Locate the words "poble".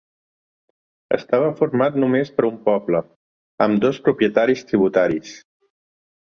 2.69-3.03